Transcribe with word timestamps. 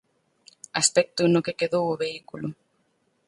Aspecto 0.81 1.21
no 1.27 1.43
que 1.45 1.57
quedou 1.59 1.85
o 1.89 1.99
vehículo. 2.03 2.47